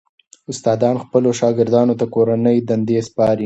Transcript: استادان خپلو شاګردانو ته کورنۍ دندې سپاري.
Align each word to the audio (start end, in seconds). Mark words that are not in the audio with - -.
استادان 0.51 0.95
خپلو 1.03 1.29
شاګردانو 1.39 1.93
ته 1.99 2.05
کورنۍ 2.13 2.57
دندې 2.69 2.97
سپاري. 3.07 3.39